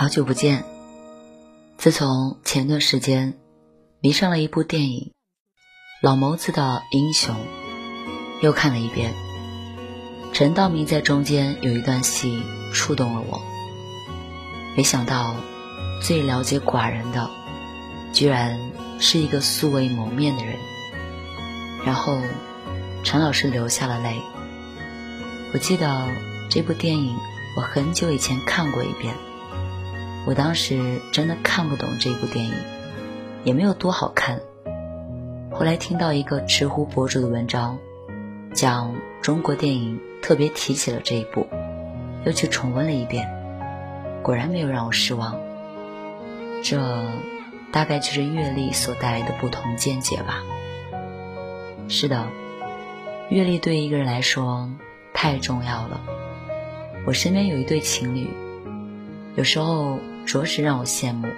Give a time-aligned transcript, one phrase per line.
[0.00, 0.64] 好久不见。
[1.76, 3.34] 自从前段时间
[4.00, 5.12] 迷上了一部电影
[6.00, 7.34] 《老谋子的英雄》，
[8.40, 9.12] 又看了一遍。
[10.32, 12.42] 陈道明在中间有一段戏
[12.72, 13.42] 触动了我。
[14.74, 15.36] 没想到，
[16.00, 17.28] 最了解寡人的，
[18.14, 18.58] 居然
[19.00, 20.56] 是一个素未谋面的人。
[21.84, 22.18] 然后，
[23.04, 24.22] 陈老师流下了泪。
[25.52, 26.08] 我记得
[26.48, 27.18] 这部电影，
[27.54, 29.14] 我很久以前看过一遍。
[30.26, 32.52] 我当时真的看不懂这部电影，
[33.42, 34.40] 也没有多好看。
[35.50, 37.78] 后来听到一个知乎博主的文章，
[38.52, 41.46] 讲中国电影，特别提起了这一部，
[42.24, 43.28] 又去重温了一遍，
[44.22, 45.40] 果然没有让我失望。
[46.62, 46.78] 这
[47.72, 50.44] 大概就是阅历所带来的不同见解吧。
[51.88, 52.28] 是的，
[53.30, 54.70] 阅历对一个人来说
[55.14, 56.02] 太重要了。
[57.06, 58.28] 我身边有一对情侣，
[59.34, 59.98] 有时候。
[60.26, 61.28] 着实让我羡慕，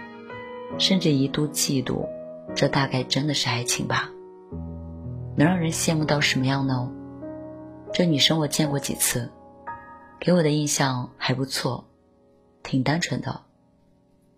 [0.79, 2.09] 甚至一度嫉妒。
[2.55, 4.11] 这大概真的是爱情吧？
[5.37, 6.93] 能让人羡慕到什么样呢？
[7.95, 9.31] 这女生我见过几次，
[10.21, 11.89] 给我的印象还不错，
[12.63, 13.43] 挺单纯的。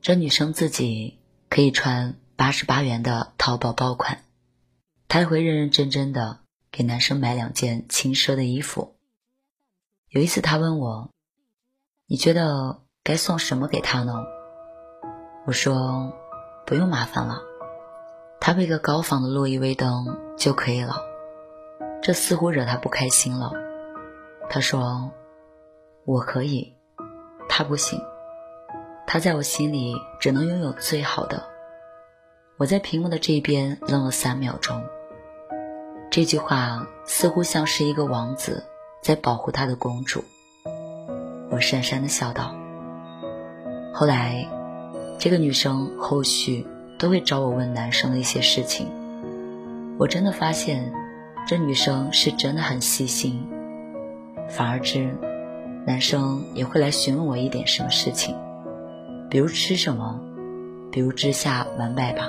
[0.01, 1.19] 这女生自己
[1.49, 4.23] 可以穿八十八元的淘宝爆款，
[5.09, 6.41] 她也会认认真真的
[6.71, 8.95] 给男生买两件轻奢的衣服。
[10.11, 11.11] 有一次她问我
[12.07, 14.15] ：“你觉得该送什么给他呢？”
[15.47, 16.13] 我说
[16.67, 17.43] ：“不用麻烦了，
[18.41, 20.97] 他配个高仿的洛伊威登就可以了。”
[22.03, 23.53] 这似乎惹他不开心了。
[24.51, 25.11] 他说
[26.05, 26.75] ：“我可以，
[27.49, 28.01] 他不行。
[29.07, 31.45] 他在我心里只能拥有最好的。”
[32.57, 34.83] 我在屏幕的这边愣了三秒钟。
[36.11, 38.65] 这句话似乎像是一个王子
[39.03, 40.25] 在保护他的公主。
[41.51, 42.55] 我讪讪的笑道。
[43.95, 44.47] 后来。
[45.17, 46.67] 这个女生后续
[46.99, 48.89] 都会找我问男生的一些事情，
[49.97, 50.93] 我真的发现，
[51.47, 53.41] 这女生是真的很细心。
[54.51, 55.17] 反而之，
[55.87, 58.37] 男生也会来询问我一点什么事情，
[59.31, 60.21] 比如吃什么，
[60.93, 62.29] 比如之下完败吧。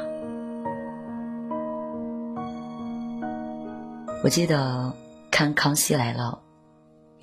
[4.23, 4.93] 我记得
[5.31, 6.39] 看《康熙来了》，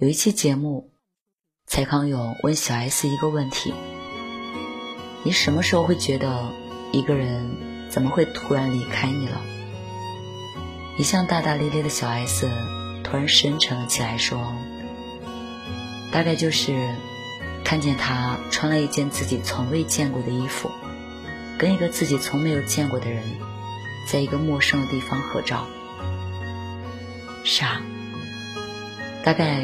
[0.02, 0.90] 有一期节目，
[1.66, 3.72] 蔡康永问小 S 一个问题。
[5.24, 6.52] 你什么时候会觉得
[6.90, 7.48] 一个人
[7.88, 9.40] 怎么会突然离开你了？
[10.98, 12.50] 一向大大咧咧的小 S
[13.04, 14.52] 突然深沉了起来，说
[16.12, 16.74] ：“大概就是
[17.64, 20.70] 看见他穿了一件自己从未见过的衣服，
[21.56, 23.22] 跟一个自己从没有见过的人，
[24.08, 25.66] 在一个陌生的地方合照。
[27.44, 27.80] 傻，
[29.24, 29.62] 大概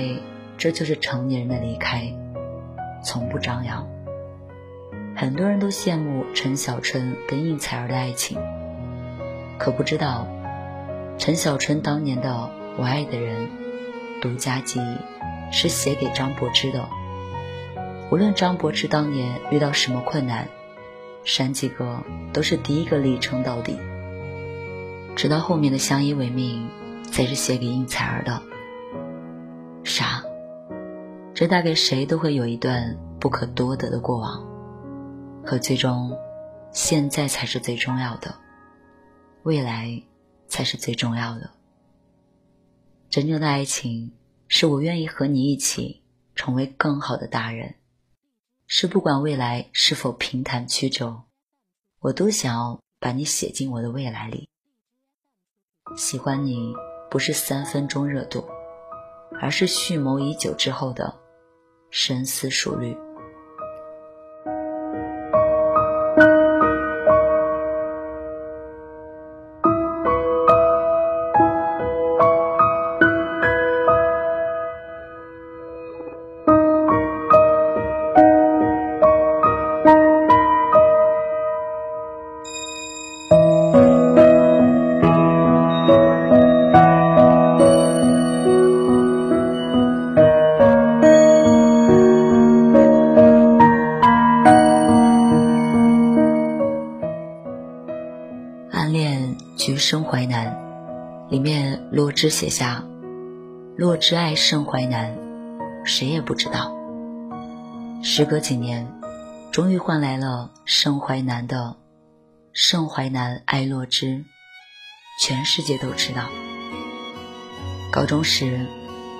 [0.56, 2.10] 这就是成年人的离开，
[3.04, 3.86] 从不张扬。”
[5.20, 8.38] 很多人都羡慕陈小春跟应采儿的爱情，
[9.58, 10.28] 可不知道
[11.18, 12.30] 陈小春当年的
[12.78, 13.48] 《我爱的人》
[14.22, 16.88] 独家记忆是写给张柏芝的。
[18.12, 20.46] 无论张柏芝当年遇到什么困难，
[21.24, 21.98] 山鸡哥
[22.32, 23.76] 都是第一个力撑到底。
[25.16, 26.68] 直到后面的相依为命
[27.10, 28.40] 才是写给应采儿的。
[29.82, 30.22] 傻，
[31.34, 34.46] 这大概谁都会有一段不可多得的过往。
[35.48, 36.14] 可最终，
[36.72, 38.38] 现在才是最重要的，
[39.44, 40.02] 未来
[40.46, 41.48] 才是最重要的。
[43.08, 44.12] 真正的爱情，
[44.46, 46.02] 是我愿意和你一起
[46.34, 47.76] 成为更好的大人，
[48.66, 51.22] 是不管未来是否平坦曲折，
[52.00, 54.50] 我都想要把你写进我的未来里。
[55.96, 56.74] 喜欢你
[57.10, 58.44] 不是三分钟热度，
[59.40, 61.18] 而是蓄谋已久之后的
[61.90, 62.94] 深思熟虑。
[98.92, 100.56] 恋橘生淮南》
[101.30, 102.84] 里面，洛枳写下
[103.76, 105.16] ：“洛枳爱盛淮南，
[105.84, 106.74] 谁也不知道。”
[108.02, 108.92] 时隔几年，
[109.50, 111.76] 终于换来了盛淮南的
[112.52, 114.24] “盛淮南爱洛枳”，
[115.20, 116.22] 全世界都知道。
[117.90, 118.66] 高中时，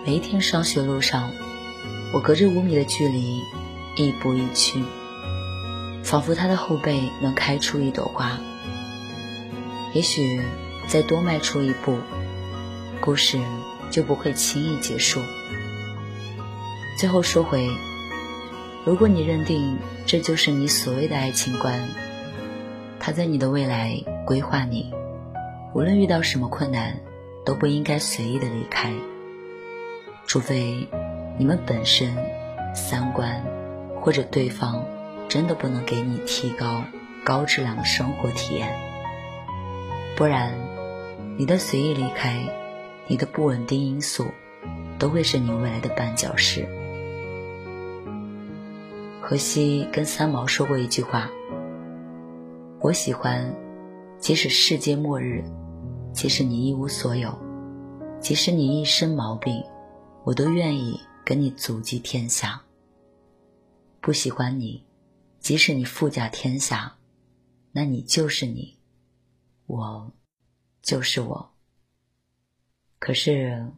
[0.07, 1.31] 每一天上学路上，
[2.13, 3.43] 我隔着五米的距离，
[3.97, 4.85] 亦步亦趋。
[6.05, 8.39] 仿佛他的后背能开出一朵花。
[9.99, 10.41] 也许
[10.87, 11.99] 再多迈出一步，
[13.01, 13.37] 故事
[13.91, 15.21] 就不会轻易结束。
[16.97, 17.69] 最后说回，
[18.85, 21.89] 如果你认定这就是你所谓的爱情观，
[23.01, 24.95] 他在你的未来规划你，
[25.75, 27.01] 无论遇到什么困难，
[27.45, 28.93] 都不应该随意的离开，
[30.29, 30.87] 除非
[31.39, 32.17] 你们本身
[32.73, 33.45] 三观
[34.01, 34.85] 或者对方。
[35.29, 36.85] 真的不能给你提高
[37.23, 38.79] 高质量的生活体验，
[40.19, 40.53] 不然，
[41.37, 42.45] 你的随意离开，
[43.07, 44.27] 你的不稳定因素，
[44.99, 46.67] 都会是你未来的绊脚石。
[49.23, 51.31] 荷西跟三毛说过一句话
[52.83, 53.55] ：“我喜欢，
[54.19, 55.45] 即使世界末日，
[56.13, 57.33] 即使你一无所有，
[58.19, 59.63] 即使你一身毛病，
[60.25, 62.61] 我都愿意跟你足迹天下。
[64.01, 64.83] 不喜欢你。”
[65.39, 66.97] 即使你富甲天下，
[67.71, 68.78] 那你就是你，
[69.69, 70.13] 我
[70.83, 71.53] 就是我。
[72.99, 73.71] 可是，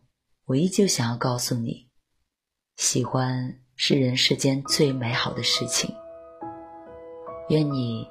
[0.47, 1.89] 我依旧想要告诉你，
[2.77, 5.95] 喜欢是人世间最美好的事情。
[7.49, 8.09] 愿你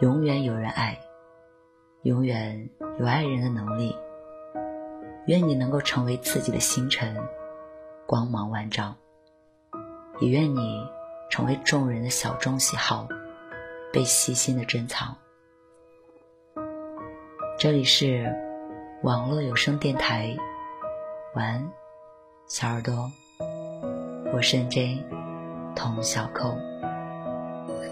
[0.00, 0.98] 永远有人爱，
[2.04, 3.94] 永远有爱人的能力。
[5.26, 7.14] 愿你能够成为自己的星辰，
[8.06, 8.96] 光芒万丈。
[10.20, 10.84] 也愿你。
[11.32, 13.06] 成为众人的小众喜好，
[13.92, 15.16] 被细心的珍藏。
[17.60, 18.24] 这里是
[19.02, 20.34] 网络有声电台，
[21.34, 21.70] 晚安，
[22.46, 23.12] 小耳朵，
[24.32, 25.04] 我是 N J
[25.76, 26.56] 童小扣，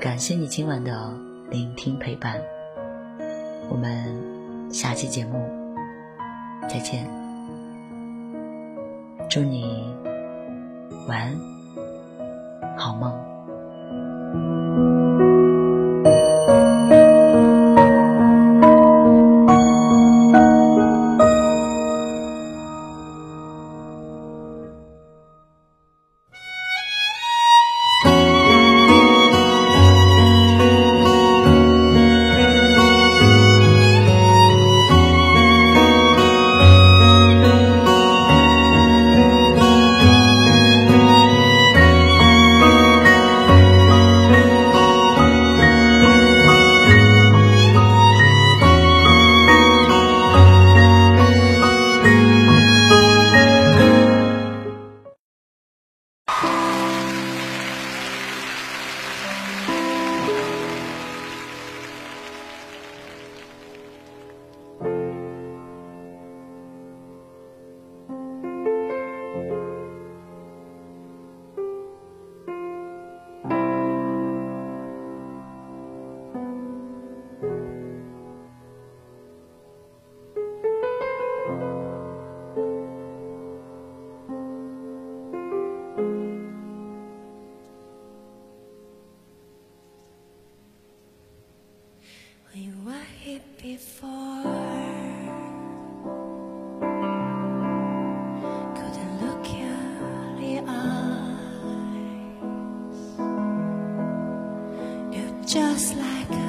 [0.01, 1.15] 感谢你今晚的
[1.51, 2.41] 聆听陪伴，
[3.69, 5.47] 我们下期节目
[6.67, 7.07] 再见，
[9.29, 9.95] 祝你
[11.07, 11.39] 晚安，
[12.75, 13.13] 好梦。
[105.59, 106.48] Just like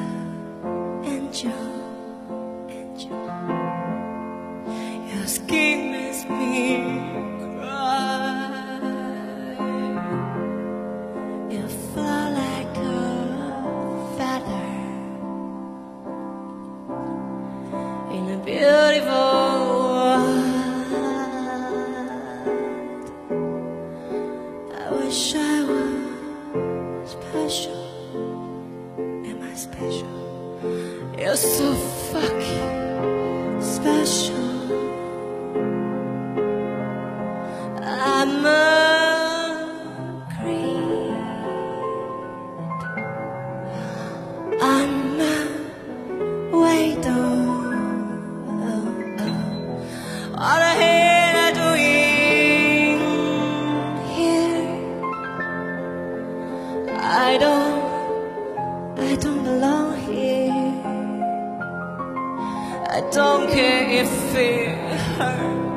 [63.00, 63.90] I don't care.
[63.90, 64.76] if it
[65.16, 65.69] hurts.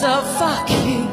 [0.00, 1.05] so fuck you.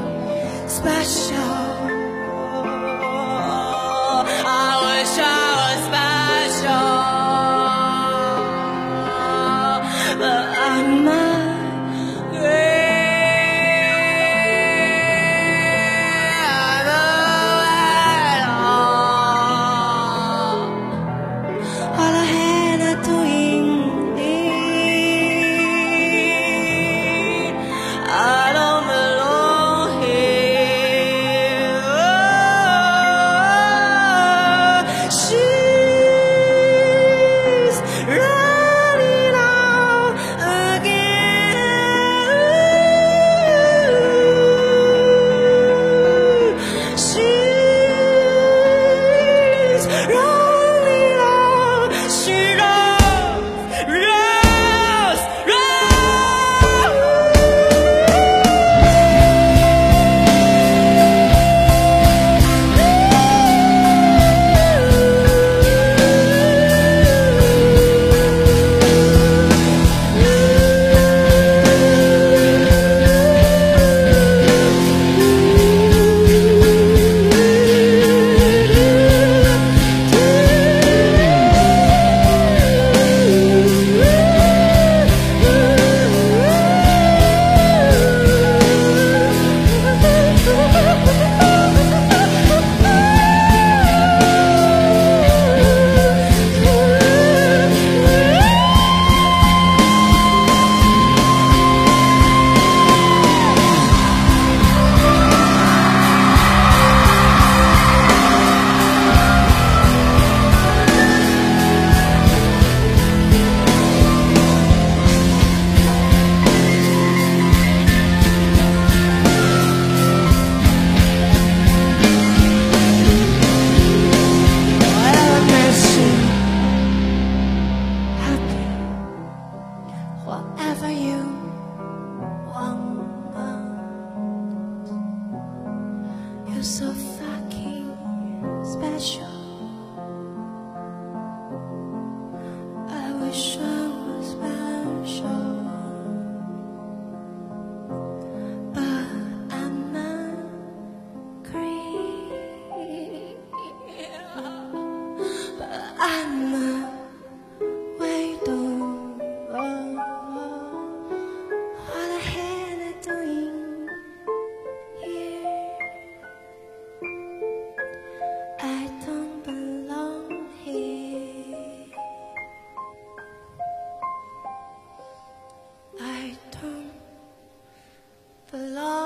[178.53, 179.02] belong.